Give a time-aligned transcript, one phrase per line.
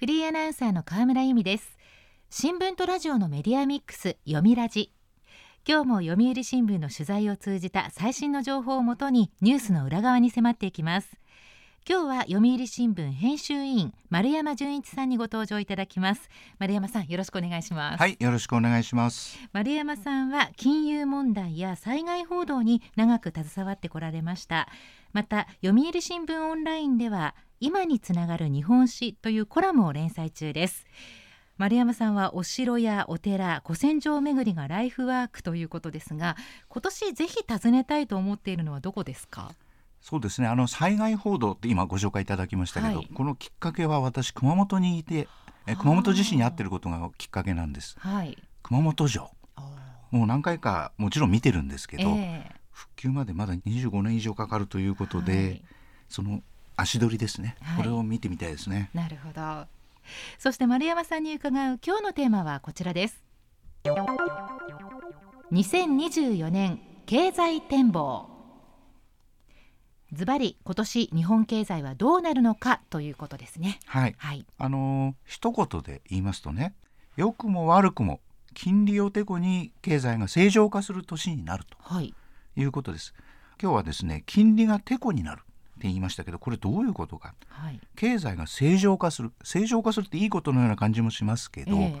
[0.00, 1.76] フリーアナウンサーの河村由美です。
[2.30, 4.94] 新聞とラジオのメディアミックス読みラジ。
[5.68, 11.10] 今日も読売新聞の取材を通じた最新の情報をもとにニュースの裏側に迫っていきます。
[11.86, 16.30] 今日は読売新聞編集委員丸山純一さんにご登場いただきます。
[16.58, 18.00] 丸山さんよろしくお願いします。
[18.00, 19.38] はいよろしくお願いします。
[19.52, 24.66] 丸山さんは金融問題や災害報道に長く携わってこられました。
[25.12, 30.86] また読売新聞オンラインでは今につながる日本史というコラムを連載中です。
[31.58, 36.38] 丸山さんはお城やお寺古戦場巡りがライフワークということですが
[36.70, 39.52] 今年ぜひ訪ねたいと思っているのはどこですか？
[40.00, 40.48] そうですね。
[40.48, 45.28] あの災害報道って今ご紹介いただきましたけど、はい、このきっかけは私熊本にいて
[45.66, 49.30] え熊本地震に遭ってることがきっかけなんです、はい、熊本城。
[50.10, 55.62] もう何回かもちろん見てるんですけど、えー、復旧までまだ25年以上かかるということで、はい、
[56.08, 56.40] その
[56.80, 59.66] 足取りですね、これを見てみたいですねなるほど
[60.38, 63.22] そして丸山さんに伺う今日のテーマはこちらです
[65.52, 68.30] 2024年経済展望
[70.12, 73.78] ズバリ今年日本経済はどうなるのかということですね。
[73.86, 74.14] はい。
[74.18, 76.74] はい、あのー、一言で言いますとね、
[77.16, 78.20] 良くも悪くも
[78.54, 82.12] 金利をてこに経済が正常化する年になると、はい、
[82.56, 83.14] いうことです。
[83.62, 85.42] 今日はですね、金利がてこになる。
[85.80, 89.32] って言いましたけどこれどういうことか、はい、経済が正常化する。
[89.42, 91.96] 正常化するっていいことのような感じもしますけど、え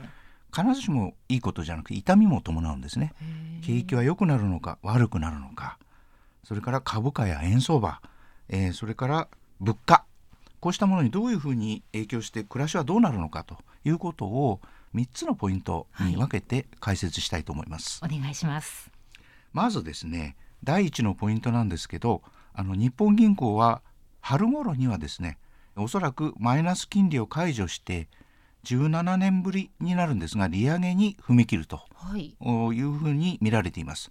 [0.52, 3.14] ー、必ずしもいいことじゃなくて痛みも伴うんですね。
[3.62, 5.78] 景気は良くなるのか悪くなるのか。
[6.44, 8.00] それから株価や円相場、
[8.48, 9.28] えー、それから
[9.60, 10.04] 物価。
[10.60, 13.56] こうしたものにどういうふうに影響して暮らしはどうなるのかと。
[13.84, 14.60] いうことを
[14.94, 18.00] 3つのポイントに分けて解説したいと思います。
[18.02, 18.90] はい、お願いします。
[19.52, 22.22] まずですね第一のポイントなんですけど
[22.54, 23.82] あの日本銀行は
[24.20, 25.38] 春頃にはですね
[25.76, 28.08] おそらくマイナス金利を解除して
[28.64, 31.80] 17年ぶりになるんですが利上げに踏み切ると
[32.16, 32.34] い。
[32.82, 34.10] うふうに見られています。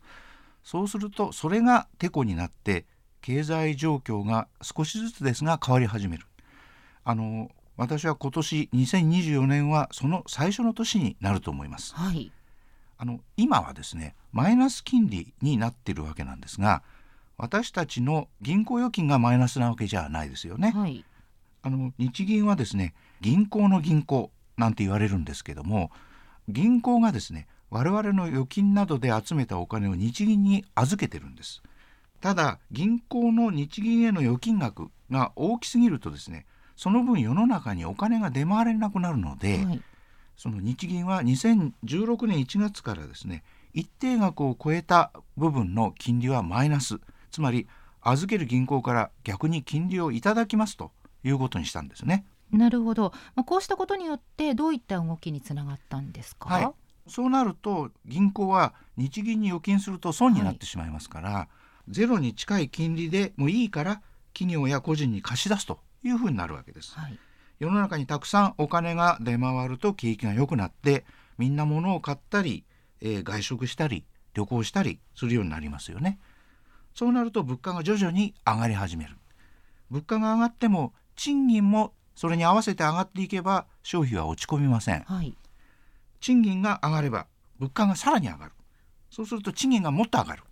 [0.64, 2.86] そうするとそれがてこになって
[3.22, 6.26] 経済状況が少しずつですが変わり始める。
[7.04, 7.50] あの
[7.80, 12.30] 私は今年2024年はその最初の年になると思います、はい、
[12.98, 16.84] あの今はですねマイナス金利になっているわけなんですが
[17.40, 21.06] 私たちの銀行預金がマイナスなわけじゃないですよね、はい、
[21.64, 25.90] あの日銀はですね銀行の銀行なんて言われるんですけども
[26.50, 31.62] 銀行がですね我々の預金などで集めたお金を日銀に預けてるんです。
[32.20, 36.46] ただ銀行の日銀への預金額が大きすぎるとですね
[36.76, 39.82] その分世の中にお金が出回れなくなるので、はい、
[40.36, 47.00] その日銀は2016年1月からですね一定額を超えた部分の金利はマイナス
[47.32, 47.68] つまり
[48.02, 50.92] 預ける銀行から逆に金利をいただきますと
[51.24, 52.26] いうことにしたんですね。
[52.52, 56.68] なるほど、まあ、こうしたことによってどういった動きにつながったんですか、はい
[57.10, 61.48] そうなると銀行は日銀に預金すると損になってしまいますから、は
[61.88, 64.02] い、ゼロに近い金利でもいいから
[64.34, 66.94] 企業や個人に貸し出すというふうになるわけです。
[66.98, 67.20] はい、
[67.60, 71.04] 世の中にたくさんお金が出回ると景気が良くなって
[71.38, 72.64] みんな物を買ったり、
[73.02, 76.20] えー、外食したり旅行したりするようになりますよね。
[77.00, 79.16] そうなると物価が徐々に上がり始める。
[79.90, 85.04] 物価が上がっても賃金もそれに合わせて上がっていけば消費は落ち込みません。
[85.04, 85.34] はい
[86.20, 87.28] 賃金が上がれば
[87.58, 88.52] 物価がさらに上がる
[89.10, 90.44] そうすると賃金がもっと上がる、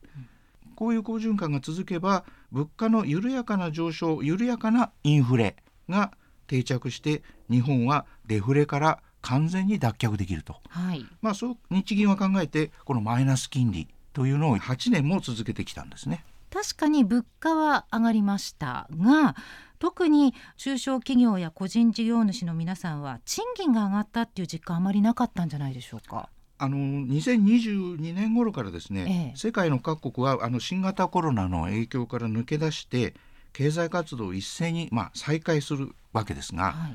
[0.77, 5.57] こういう好循環が続けば物価の緩やかな上昇緩やかなインフレ
[5.89, 6.13] が
[6.47, 16.23] 定着して日本はデフレから完全に脱却できると、はい、まあそう日銀は考えてこのマイナス金利というのを8年も続けてきたんですね。
[16.51, 19.35] 確かに物価は上がりましたが
[19.79, 26.29] 特に中小企業や個人事業主の皆さんは賃金が上がったっていう実感あまりなかったんじゃないでしょうか？
[26.59, 33.13] あの2022年頃からですね、ええ、世界の各国はあの新型コロナの影響から抜け出して
[33.53, 36.87] 経済活動を一斉に、まあ、再開するわけですが、は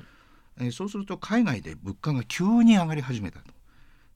[0.63, 3.53] い、えそうすると海外で物価が急に上がり始めたと。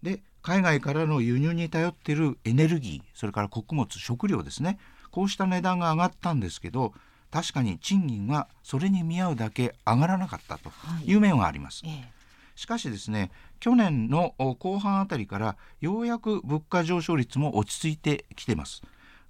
[0.03, 4.79] で海外からの輸入に頼っているエネルギーそれから穀物食料ですね
[5.17, 6.93] こうした値段が上がったんですけど
[7.31, 10.71] 確かに賃金はそれに見合うだけ上がらなかったと
[11.07, 11.87] いう面はあります。
[11.87, 12.13] はい
[12.55, 13.31] しかしですね
[13.61, 18.83] 去年の後半あたりからようやく物価上昇率も落ち着いてきてます。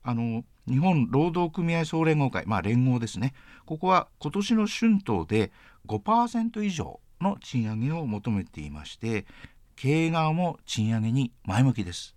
[0.04, 3.34] あの日本労働組合総連合会、まあ、連合ですね
[3.64, 5.50] ここは今年の春闘で
[5.88, 9.26] 5%以上の賃上げを求めていまして
[9.74, 12.14] 経営側も賃上げに前向きです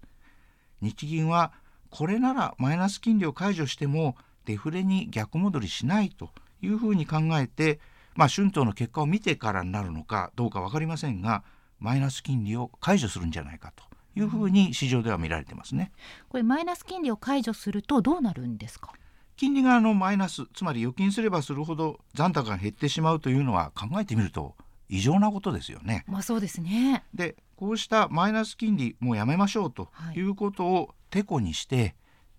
[0.82, 1.52] 日銀は
[1.90, 4.16] これならマイナス金利を解除しても
[4.46, 6.30] デフレに逆戻りしないと
[6.62, 7.80] いうふうに考えて、
[8.16, 11.44] まあ、春闘の結果を見てからになるのかどうか分かりませんが
[11.80, 13.84] マイナス金利を解除するんじゃないかと
[14.16, 15.92] いうふうに市場では見られてますね。
[16.28, 18.92] これマイナス金利を解除するとどうなるんですか？
[19.38, 24.56] 金利があのマイナスつまり預金すればするほど残高が減ってしまうというのは考えてみると
[24.90, 26.04] 異常なことですよね。
[26.08, 27.06] まあそうですね。
[27.14, 31.96] でこうしたマイナス金利もうやめましょうということをてこにして、はい、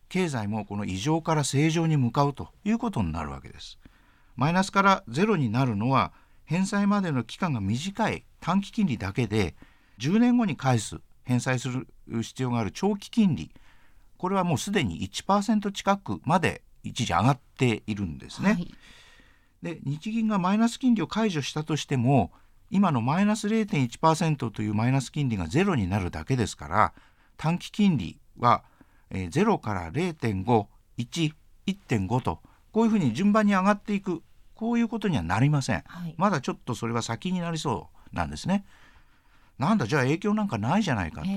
[0.08, 3.78] 経済もこの異常から正常に向かうということになるわけです。
[4.36, 6.12] マイナスからゼロになるのは
[6.44, 9.54] 返済までの期間が短い短期金利だけで
[9.98, 11.86] 10年後に返す返済する
[12.22, 13.52] 必要がある長期金利
[14.16, 18.52] これはもうすでに1%近くまで一時上がっているんですね。
[18.52, 18.74] はい、
[19.62, 22.32] で日銀がマイナス金利を解除したとしても
[22.70, 26.92] 今のマイナス0.1%というマイナス金利がゼロになるだけですから
[27.36, 28.64] 短期金利は、
[29.10, 32.40] えー、0から0.51.1.5と
[32.72, 34.22] こういうふうに順番に上がっていく
[34.54, 38.64] こういうことにはなりません、はい、まだちょっとそれは先になりそうなんですね。
[39.58, 41.28] なんだじゃあ影響なんかないじゃないかと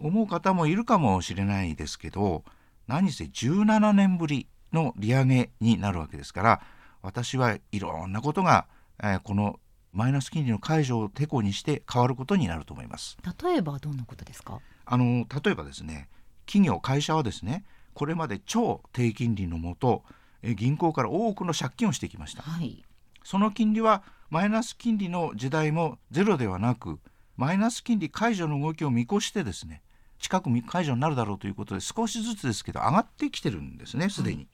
[0.00, 2.42] 思う方もいるかもしれないですけど
[2.88, 6.60] 何せ17年ぶりの利上げになるわけですから
[7.02, 8.66] 私はいろんなことが、
[9.00, 9.60] えー、この
[9.92, 16.08] マイナス金利の解除をてこにして変わることになると思います例えばどんなことですかあの例えばですね
[16.46, 17.64] 企業会社はですね
[17.94, 20.04] これまで超低金利のもと
[20.42, 22.84] 銀行から多くの借金をしてきました、はい、
[23.24, 26.98] その金利はマイナス金利の時代もゼロではなく
[27.36, 29.82] マイナス金利解除の動きを見越してですね
[30.18, 34.36] 近く解除になるだろうということで少しずつですけど上がってきてるんですねすでに。
[34.36, 34.48] はい、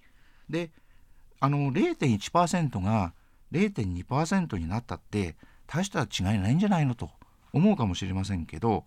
[0.48, 0.70] で
[1.40, 3.12] あの0.1%が
[3.52, 5.36] 0.2%になったって
[5.66, 7.10] 大した違いないんじゃないのと
[7.52, 8.84] 思うかもしれませんけど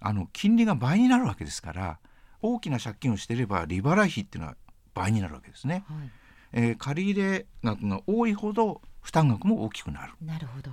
[0.00, 1.98] あの金利が倍になるわけですから
[2.42, 4.56] 大きな借金をしていれば利払い費っていうのは
[4.94, 5.84] 倍になるわけですね。
[5.88, 6.10] はい、
[6.52, 10.12] えー、借入額が多いほど負担額も大きくなる。
[10.20, 10.70] なるほど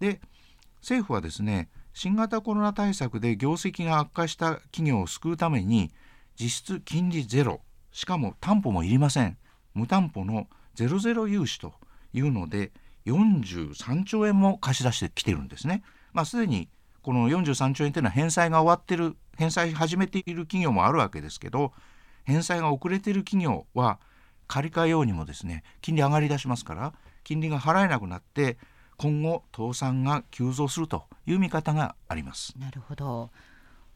[0.00, 0.20] で
[0.80, 5.92] 政府はですね新型コロナ対策で業績が悪化した企業を救うために
[6.38, 7.60] 実質金利ゼロ
[7.92, 9.38] しかも担保もいりません
[9.72, 11.72] 無担保のゼロゼロ融資と
[12.12, 12.72] いうので
[13.06, 15.82] 43兆円も貸し出してきてるんですね。
[16.12, 16.68] まあ、すでに
[17.04, 21.72] この43兆円というのは返済が終わってる返済始めている企業もあるわけですけど
[22.24, 24.00] 返済が遅れている企業は
[24.46, 28.56] 借り換えようにもですね金利上がりだしますから金利が払えなくなって
[28.96, 32.54] 今後倒産が急増するという見方があります。
[32.58, 33.30] なるほど。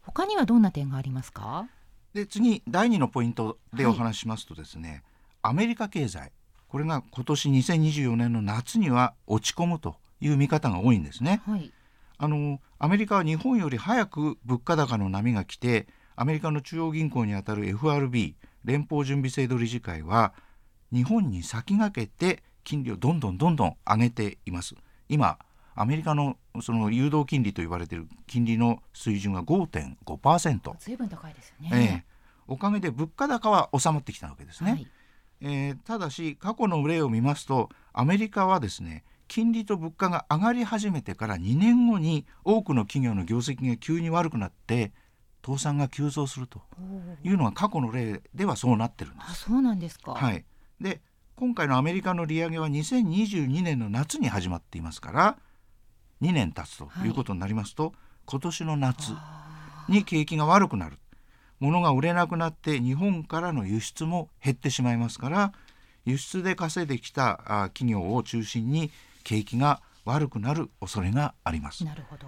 [0.03, 1.67] 他にはどんな点がありますか？
[2.13, 5.03] で次第2のポイントでお話しますとですね、はい、
[5.43, 6.33] アメリカ経済。
[6.69, 11.73] これが今年2024年の夏には落ち込むという見方が多いんですね、はい、
[12.19, 15.87] あのアメリカは日本より早く物価高の波が来て
[16.17, 20.35] アメリカの中央銀行にあたる FRB 連邦準備制度理事会は
[20.93, 24.75] 日本に先駆けて金利をどんどんどんどん上げています。
[25.09, 25.39] 今
[25.81, 32.05] アメリカのその誘導金利と言われている金利の水準が5.5%ずいぶん高いですよね、
[32.49, 34.87] えー、おかげで物価高は収まってきたわけですね、はい、
[35.41, 44.93] えー、ただし過去の例を見ますとアメリカはですね金利と物価が上がり始めてから2年後に多くの企業の業績が急に悪くなって
[45.45, 46.63] 倒産が急増すると
[47.23, 49.31] いうのは過去の例ではそうなってるんです。
[49.31, 50.45] あそうなんですか、はい、
[50.81, 51.01] で
[51.37, 55.39] 今回のアメリカの利上げは2022年の夏に始まっていますから
[56.23, 57.09] 2年経つとい。
[57.09, 57.93] うことになりますと、はい、
[58.27, 59.13] 今年の夏
[59.89, 60.99] に景気が悪くなる。
[61.61, 65.53] 物が売れなくなって日本からの輸出も減ってしまいますから
[66.05, 68.91] 輸出で稼いできた企業を中心に
[69.29, 71.85] 景気が悪くなる恐れがあります。
[71.85, 72.27] なるほど。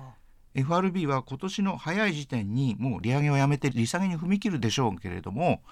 [0.54, 5.62] FRB は今年の早い時点にもう利上げをやめて利下げに踏み切るでしょうけれども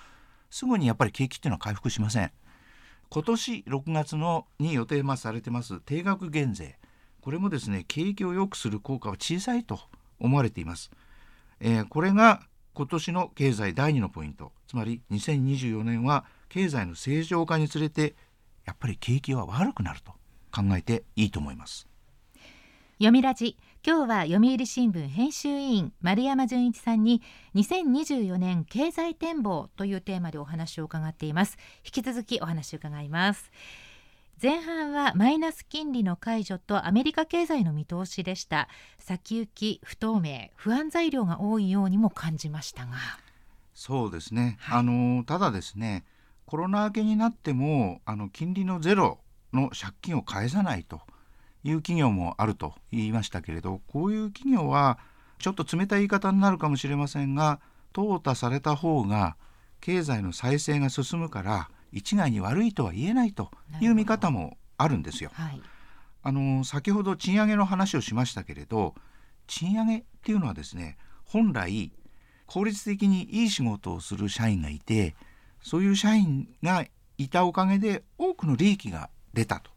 [0.50, 2.32] すぐにやっぱり景気っていうのは回復しません。
[3.10, 6.78] 今年6月のに予定されてます定額減税。
[7.20, 9.78] これもですね景気を良くする効果は小さいと
[10.18, 10.90] 思われています、
[11.60, 12.40] えー、これが
[12.72, 14.52] 今年の経済第2のポイント。
[14.66, 18.16] つまり2024年は経済の正常化につれて
[18.64, 20.17] やっぱり景気は悪くなると
[20.50, 21.86] 考えていいと思います。
[22.98, 27.22] 読みラジ今日は読売新聞編集委員丸山純一さんに
[27.54, 31.56] 2024年経済展望というテーマでお話を伺っています。
[31.84, 33.50] 引き続きお話を伺います。
[34.42, 38.68] 前半はマイナス金利の解除とアメリカ経済の見通しでした。
[38.98, 42.96] 先行き不透明不安材料が多いようにも感じましたが。
[43.74, 46.04] そうですね、はい、あのただですね
[46.46, 49.18] コロナ明けになってもあの金利のゼロ
[49.52, 51.00] の借金を返さないと
[51.64, 54.98] いう企業もあると言いましたけれどこういう企業は
[55.38, 57.60] ちょっと冷たい言い方になるかもしれませんが
[57.92, 59.36] 淘汰された方が
[59.80, 63.50] 経済の再生が進むから一概に悪いとは言えないと
[63.80, 65.30] いう見方もあるんですよ。
[65.32, 65.60] はい、
[66.22, 68.94] あの先ほど賃上げの話をしましたけれど
[69.46, 71.92] 賃上げっていうのはですね本来
[72.46, 75.14] 効率的にいい仕事をする社員がいて
[75.62, 76.84] そういう社員が
[77.16, 79.70] いたおかげで多くの利益が出たと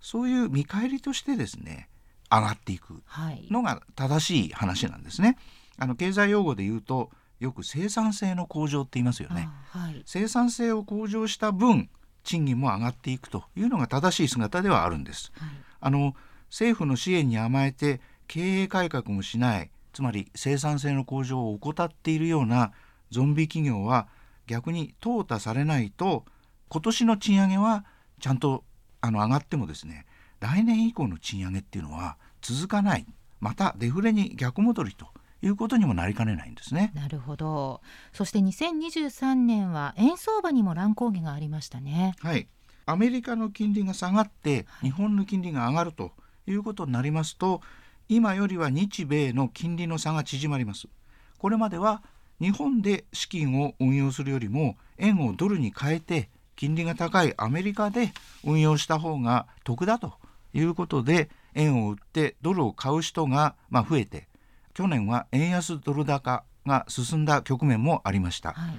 [0.00, 1.88] そういう見返りとしてですね
[2.30, 3.02] 上がっていく
[3.50, 5.36] のが正しい話なんですね。
[5.78, 9.48] あの経済用語で言うとよく生産性の向上って言いますよね。
[9.70, 11.88] はい、生産性を向上した分
[12.22, 15.32] 賃金も上がっていくというのが正しい姿ではあるんです。
[15.36, 16.14] はい、あの
[16.50, 22.72] 政府の支援に甘えて経営改革もしないつまり生産性の向上を怠っているような
[23.10, 24.06] ゾンビ企業は
[24.46, 26.24] 逆に淘汰されないと
[26.68, 27.84] 今年の賃上げは
[28.20, 28.64] ちゃんと
[29.00, 30.06] あの上がってもですね
[30.40, 33.06] 来年以降の賃上げっていうのは続かない
[33.40, 35.06] またデフレに逆戻りと
[35.42, 36.92] いうことにもなりかねないんですね。
[36.94, 37.80] なるほど。
[38.12, 42.14] そして2023年は円相場にも乱高下がありましたね。
[42.20, 42.46] はい。
[42.84, 46.12] アメリカの金利が下がって日本の金利が上がると
[46.46, 47.62] いうことになりますと、
[48.08, 50.88] 今よりは日米の金利の差が縮まります。
[51.38, 52.02] これまでは
[52.40, 56.28] 日本で資金を運用するよりも円をドルに変えて
[56.60, 58.12] 金利が高いアメリカで
[58.44, 60.12] 運用した方が得だと
[60.52, 64.28] いうことで円を売ってドルを買う人がま増えて
[64.74, 68.74] 去年は円安ドル高が進んだ局面もありました、はい、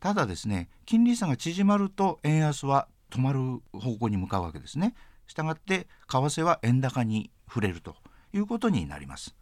[0.00, 4.94] ただですね金利差が縮まると円安は止まる方向に向かうわけですね。
[5.26, 7.94] したがって為替は円高に触れると
[8.32, 9.34] いうことになります。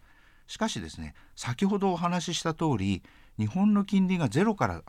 [0.48, 3.04] しかしですね先ほどお話しした通り
[3.38, 4.82] 日本の金利がゼロから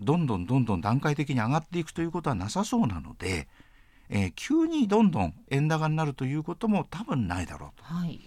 [0.00, 3.48] どんどんどんどん段階的に上がっていくということはなさそうなので、
[4.08, 8.20] えー、急にどんどん円高になるということも多分ないだろうと、はい、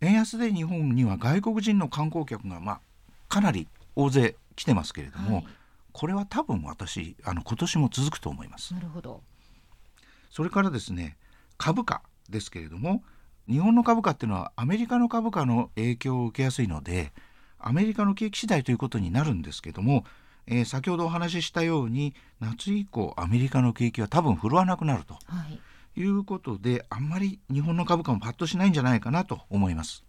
[0.00, 2.80] 円安で日本には外国人の観光客が、まあ、
[3.28, 5.46] かなり大勢来てますけれども、はい、
[5.92, 8.74] これは多分私あの今年も続くと思います。
[8.74, 9.22] なるほど。
[10.30, 11.16] それからですね
[11.58, 13.02] 株価ですけれども
[13.48, 17.12] 日本の株価っていうのはアメリカの株価の影響を受けやすいので
[17.62, 20.04] アメリカの景気次第ということになるんですけども、
[20.46, 25.14] えー、先ほどお話ししたように夏以降アメリカの景気は多分振るわなくなると。
[25.26, 25.60] はい
[25.96, 30.04] いうことであんまり日本の株価もパッとしないんじゃないかなと思います。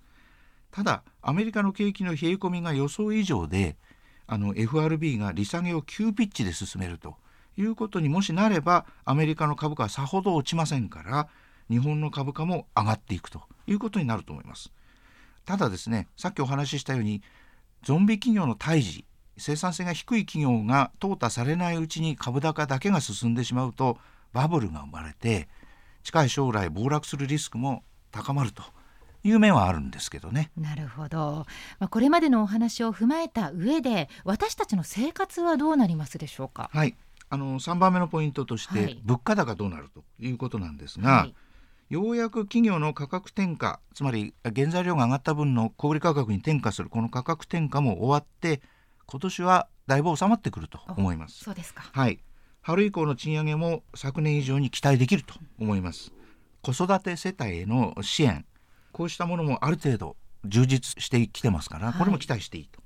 [0.71, 3.77] ただアメリカの景気の冷え込みが予想以上で
[4.25, 7.15] あの FRB が利下げを急ピッチで進めると
[7.57, 11.27] いうことにもしなればアメリカの株価はさほど落ちませんから
[11.69, 14.71] 日本の株価も上がっていくということになると思います。
[15.45, 17.21] ただですねさっきお話ししたように
[17.83, 19.05] ゾンビ企業の退治
[19.37, 23.97] 生産性が低い企業が淘汰されないうちに株高だけが進んでしまうと
[24.31, 25.47] バブルが生まれて
[26.03, 28.63] 近い将来暴落するリスクも高まると
[29.23, 30.51] いう面はあるんですけどね。
[30.57, 31.45] なるほど。
[31.79, 36.69] まあ、これまでのお話を踏まえた上で、私たちの生活はどうなりますでしょうか？
[36.73, 36.97] はい。
[37.29, 41.35] あの3番目のポイントとして、はい、物価高どうなるということなんですが、はい、
[41.89, 48.61] ようやく企業の価格転嫁つまり原材料が上がった分の小売価格に転嫁するこの価格転嫁も終わって
[49.05, 51.43] 今年はだいぶ収まってくると思います。
[51.43, 51.83] そうですか。
[51.91, 52.19] はい。
[52.63, 56.13] 春以降の賃上げも昨年以上に期待できると思います
[56.61, 58.45] 子育て世帯への支援
[58.93, 62.81] こうしたものもある程度充実してきてますから、これも期待していいと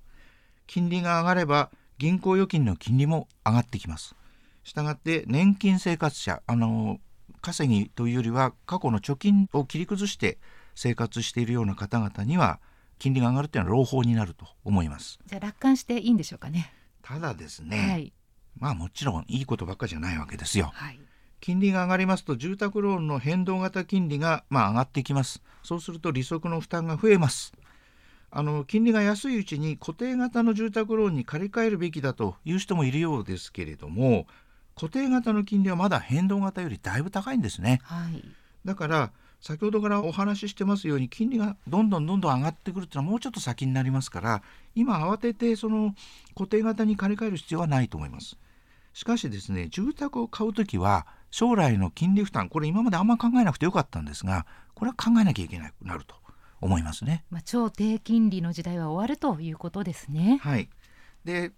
[0.66, 1.70] 金利が上がれば
[2.00, 4.16] 銀行預金の金利も上がってきます
[4.64, 7.00] したがって年金生活者あの
[7.42, 10.40] 稼ぎというよりは過去の貯金を切り崩して
[10.76, 12.60] 生活しているような方々には
[13.00, 16.74] 金利が上がるというのは朗報になると思いますじゃあ楽観していいんでしょうかね
[17.08, 18.14] ただですね、はい、
[18.60, 20.72] まあもちろんいいことばっかじゃないわけですよ。
[20.74, 21.00] はい、
[21.40, 25.42] 金利が上がりますと住宅ローンの変動型金利がまあ上がってきます。
[25.64, 27.54] そうすると利息の負担が増えます。
[28.30, 34.28] あの金利が安いうちに固定型の住宅ローンに借り換えるべきだという人もいるようですけれども
[34.76, 37.80] 固定型の金利はまだ変動型よりだいぶ高いんですね。
[37.84, 38.22] はい、
[38.66, 44.42] だから先ほどからお話ししてますように金利がどんどんどんどん上がってくるっていうのはもうちょっと先になりますから
[44.76, 45.94] 今慌ててその
[46.36, 48.38] 固定型に借り換える必要はないと思います。
[48.94, 56.16] しかしですね住宅を買う時は将来の金利負担これ今まであんま考えなくてよかったんですがこれは考えなきゃいけなくなると
[56.62, 57.24] 思いますね。
[57.30, 60.40] まあ、超低金利の時代は終わるということですね。
[60.42, 60.70] はい、
[61.24, 61.52] で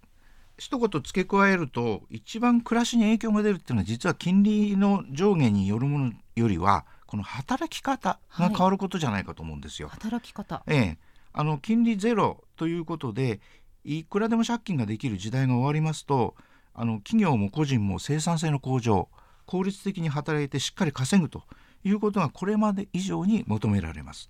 [0.58, 9.88] 一言付け加えると一番暮らしに影響が出るっていうのは実は金利の上下によるものよりはこの働き方が変わることじゃないかと思うんですよ。
[9.88, 10.98] はい、働き方、ええ、
[11.32, 13.40] あの金利ゼロということで
[13.82, 16.36] いくらでも借金ができる時代が終わりますと
[16.72, 19.08] あの企業も個人も生産性の向上
[19.44, 21.42] 効率的に働いてしっかり稼ぐと
[21.82, 24.28] いうことがこれまで以上に求められます。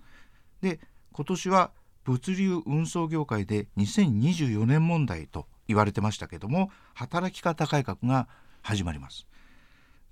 [0.63, 0.81] で
[1.13, 1.73] 今年は
[2.05, 8.27] 物流運送業界で2024年問題と言われてましたけども働き方改革が
[8.63, 9.27] 始まります。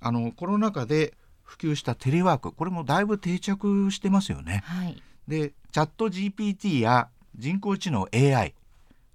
[0.01, 1.15] あのコロナ禍で
[1.49, 4.63] 普及したテレワークこれもだいぶ定着してますよね。
[4.67, 8.55] はい、でチャット GPT や人工知能 AI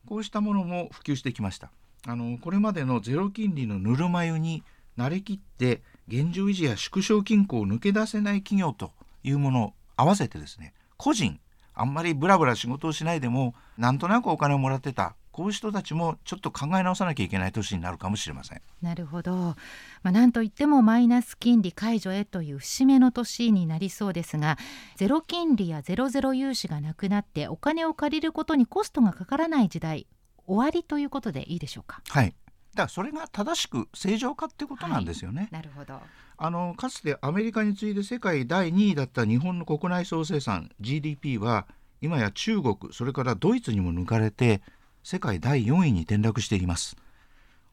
[0.08, 1.70] こうしたものも普及してきました。
[2.08, 4.64] あのこれまでのゼロ金利のぬるま湯に
[4.98, 8.92] 慣れきって現状維持や縮小均衡を抜け出せない企業と
[9.24, 11.40] いうものを合わせてですね個人
[11.76, 18.62] あんまりブラブラ仕事をしないでもなんとなくお金をもらってたこういう人たちもちょっと考え直さなきゃいけない年になるかもしれません。
[18.82, 19.56] なるほど、ま
[20.04, 24.58] あ、なんといってもマイナス金利解除へという節目の年になりそうですが
[24.96, 30.08] ゼロ金利やゼロゼロ融資がなくなってお金を借りることにコストがかからない時代
[30.46, 32.02] 終わりということでいいでしょうか？
[32.10, 32.36] はい
[32.76, 35.44] だからそれが正しく正常化ってことなんですよね。
[35.44, 36.00] はい、なるほど
[36.38, 41.68] あのかつてアメリカに次いで世界第2位だった日本の国内総生産 GDP は
[42.02, 44.62] 今や中国それからドイツにも抜かれて
[45.04, 46.96] 世界第4位に転落しています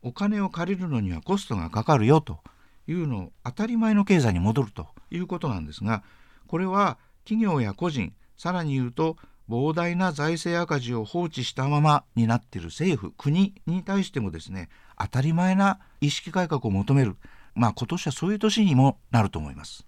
[0.03, 2.39] お金を借りるのにはコストがかかるよと
[2.87, 6.03] いうの当たり前の経済に戻るということなんですが
[6.47, 9.17] これは企業や個人さらに言うと
[9.49, 14.69] 膨大な財政赤字を放置したままになっている政府国に対してもですね
[14.99, 17.17] 当たり前な意識改革を求める
[17.55, 19.85] まあ今年はそういう年にもなると思います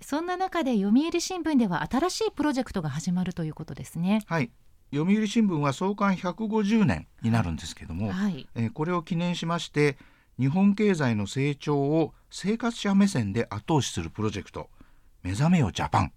[0.00, 4.22] そんな中で読売新聞では新しいプロジェクトが始まるということですね。
[4.26, 4.50] はい。
[4.96, 9.96] 読売新聞は創刊150年になるんですけども、はい、えー、これを記念しまして
[10.38, 14.68] 日本経済の成長を生活者目線で後押しするプロジェクト
[15.22, 16.12] 「目覚めよジャパン」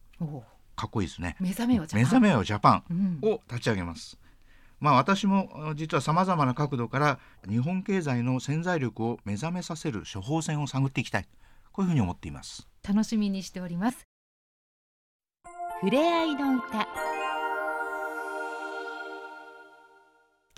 [0.75, 1.36] かっこいいですね。
[1.39, 3.19] 目覚めよジャパン。
[3.24, 4.19] を立ち上げます。
[4.79, 7.19] うん、まあ私も実はさまざまな角度から
[7.50, 11.27] 日本経済の潜在力を目覚めさせる処方箋を探っていきたい。
[11.72, 12.67] こういうふうに思っています。
[12.88, 14.05] 楽しみにしております。
[15.81, 17.06] ふれあいの歌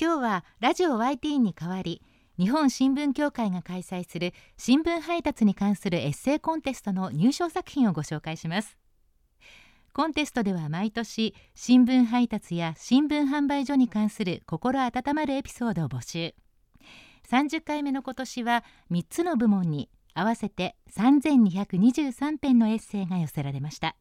[0.02, 2.02] 今日はラジオ YT に代わり
[2.38, 8.78] 日本新聞協会が開催する新聞配達に関するエッセイコンテストの入賞作品をご紹介します。
[9.92, 16.34] コンテストでは毎年新聞配達や新聞販売所に関する心温まるエピソードを募集。
[17.30, 23.98] 30回目の今年は3つの部門に合わせて3223編のエッセイが寄せられました。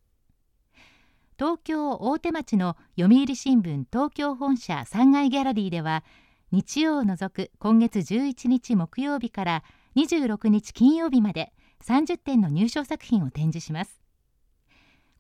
[1.38, 6.03] 東京大手町の読売新聞東京本社3階ギャラリーでは
[6.51, 9.62] 日曜を除く今月11日木曜日から
[9.94, 11.53] 26日金曜日まで
[11.85, 14.03] 30点の入賞作品を展示します。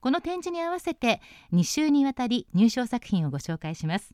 [0.00, 1.20] この展示に合わせて
[1.52, 4.12] 2週にわたり入賞作品をご紹介します。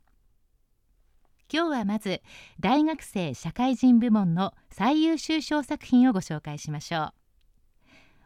[1.51, 2.21] 今日はまず
[2.61, 7.13] 大学生社会人部門の最優秀賞作品をご紹介しましょう。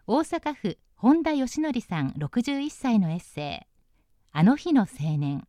[0.09, 3.67] 大阪府本田義則さん61歳のエッセイ。
[4.33, 5.47] あの日の青年。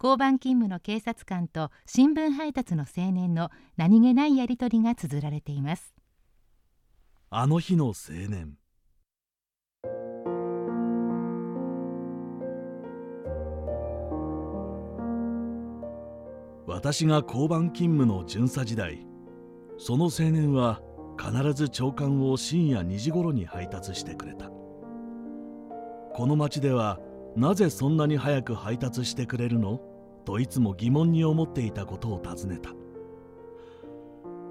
[0.00, 5.92] 交番勤務の警察官と新聞配達の青年の何気ないやり取りが綴られています。
[7.30, 7.92] あの日の青
[8.28, 8.56] 年。
[16.64, 19.04] 私が交番勤務の巡査時代
[19.78, 20.80] その青年は
[21.18, 24.50] 必ず朝刊を深夜2時頃に配達してくれた。
[26.14, 27.00] この町では
[27.36, 29.80] なぜそんなに早く配達してくれるの？
[30.24, 32.70] といつも疑問に思っていたことを尋ねた。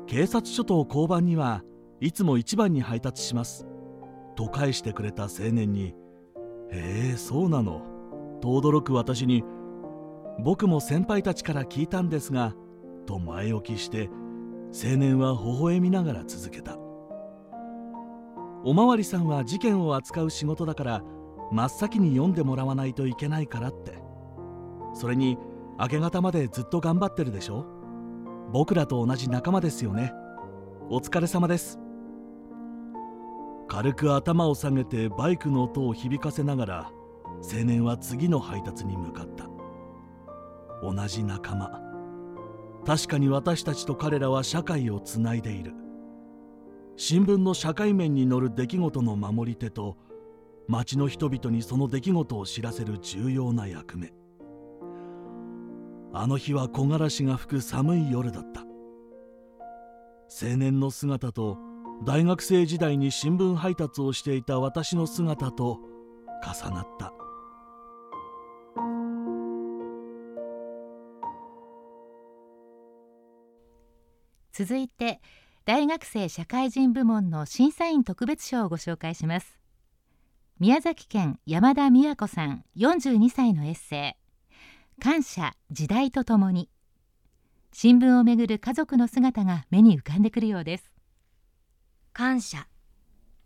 [0.08, 1.64] 警察署と交番には
[2.00, 3.68] いつも一番に配達します。
[4.36, 5.96] と返してくれた青年に
[6.72, 7.82] 「へえそうなの」
[8.40, 9.44] と驚く私に
[10.44, 12.54] 僕も先輩たちから聞いたんですが
[13.08, 14.10] と前置きして
[14.74, 16.78] 青年は微笑みながら続けた。
[18.64, 21.04] おまわりさんは事件を扱う仕事だから
[21.52, 23.98] 真っ先に読んでもらわないといけないからって。
[24.94, 25.38] それに
[25.80, 27.66] 明け方までずっと頑張ってるでしょ？
[28.52, 30.14] 僕らと同じ仲間ですよね。
[30.90, 31.80] お疲れ様です。
[33.68, 36.92] 軽く頭を下げてバイクの音を響かせながら
[37.54, 39.48] 青年は次の配達に向かった。
[40.82, 41.87] 同じ仲間。
[42.88, 45.74] 確かに私たちと彼らは社会をつないでいる。
[46.96, 49.98] 新聞の社会面に載る出来事の守り手と
[50.70, 54.14] 町の人々にその出来事を知らせる重要な役目。
[56.14, 58.62] あの日は木枯らしが吹く寒い夜だった。
[60.42, 61.58] 青年の姿と
[62.06, 65.82] 大学生時代に新聞配達をしていた私の姿と
[66.42, 67.17] 重なった。
[74.58, 75.22] 続いて
[75.66, 79.60] 大学生社会人部門の審査員特別賞をご紹介します。
[80.60, 85.00] 宮崎県山田美和子さん42歳のエッセイ。
[85.00, 86.72] 感謝時代とともに。
[87.72, 90.92] 新聞をめぐる家族の姿が目に浮かんでくるようです。
[92.12, 92.68] 感謝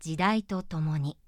[0.00, 1.18] 時代とともに。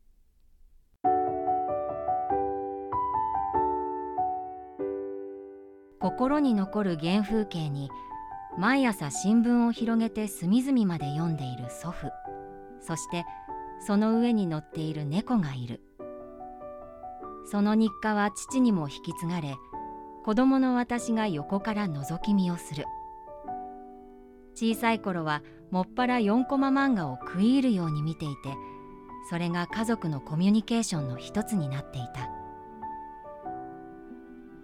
[6.00, 7.90] 心に残る原風景に
[8.56, 12.12] 毎朝新聞を広げて隅々まで読んでいる祖父。
[12.80, 13.24] そして
[13.84, 15.80] その上に乗っている猫がいる。
[17.50, 19.56] その日課は父にも引き継がれ
[20.24, 22.84] 子供の私が横から覗き見をする。
[24.54, 28.34] 小さい頃はもっぱら4コマ漫画を食い入るように見ていて
[29.28, 32.30] それが家族のコミュニケーションの一つになっていた。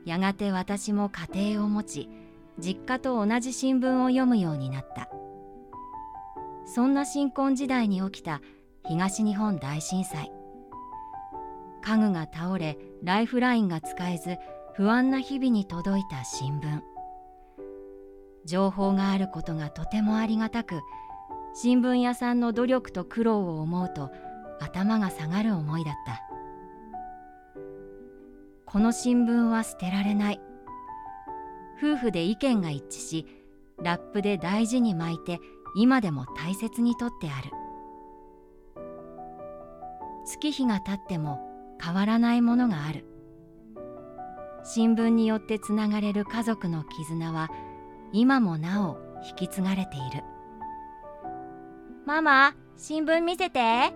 [0.04, 2.08] やがて私も家庭を持ち
[2.58, 5.08] 実家と同じ新聞を読むようになった。
[6.66, 8.40] そんな新婚時代に起きた
[8.86, 10.32] 東日本大震災。
[11.82, 14.36] 家具が倒れライフラインが使えず
[14.74, 16.80] 不安な日々に届いた新聞。
[18.44, 20.80] 情報があることがとてもありがたく
[21.54, 24.10] 新聞屋さんの努力と苦労を思うと
[24.60, 26.22] 頭が下がる思いだった。
[28.66, 30.40] この新聞は捨てられない。
[31.80, 33.26] 夫婦で意見が一致し
[33.82, 35.38] ラップで大事に巻いて
[35.74, 37.50] 今でも大切にとってある。
[40.26, 41.40] 月日が経っても
[41.82, 43.06] 変わらないものがある。
[44.62, 47.48] 新聞によってつながれる家族の絆は
[48.12, 50.22] 今もなお引き継がれている。
[52.04, 53.94] ママ新聞見せて。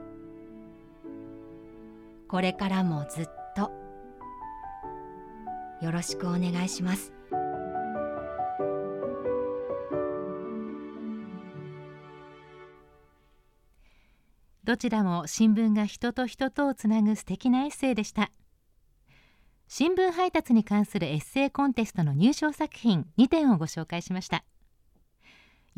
[2.29, 3.71] これからもずっと。
[5.83, 7.13] よろしくお願いします
[14.75, 18.33] どちらも新聞が人と人とをつなぐ素敵なエッセイでした。
[19.69, 24.43] 新聞配達に関するエッセイコンテストの入賞作品2点をご紹介しました。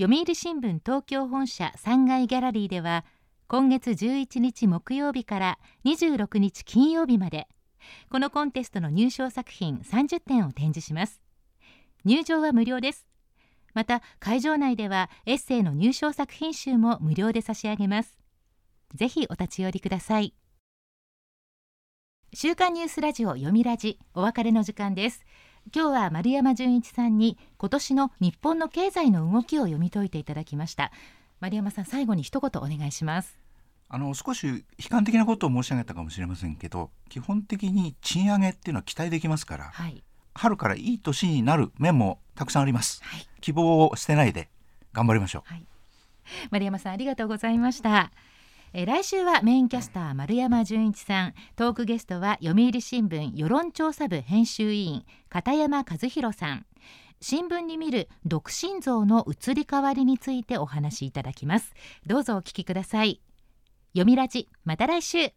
[0.00, 3.04] 読売新聞東京本社3階ギャラリーでは
[3.48, 7.48] 今月11日木曜日から26日金曜日まで
[8.08, 11.20] このコンテストの入賞作品30点を展示します。
[12.06, 13.06] 入場は無料です。
[13.74, 18.25] また会場内ではエッセイの入賞作品集も無料で差し上げます。
[18.94, 20.34] ぜひお立ち寄りください。
[22.32, 25.24] 週刊ニュースラジオ読みラジお別れの時間です。
[25.74, 30.92] 今日は丸山純一さんに今年の日本の経済の動きを読み解いていただきました。
[31.40, 33.38] 丸山さん最後に一言お願いします。
[33.88, 40.02] あの少し悲観的なことを申し上げたかもしれませんけど基本的に賃上げっていうのは期待できますから、はい、
[40.34, 44.48] 春からいい年になる面もたくさんあります、はい、希望を捨てないで
[44.92, 45.64] 頑張りましょう、はい、
[46.50, 48.10] 丸山さんありがとうございました
[48.78, 51.34] え来週はメインキャスター丸山純一さん。
[51.56, 56.66] トークゲストは読売新聞世論調査部編集委員片山和弘さん。
[57.22, 61.72] 新聞に見る独身像の移り変わりについてお話しいただきます。
[62.04, 63.22] どうぞお聞きください。
[63.94, 65.32] 読みラジまた来週。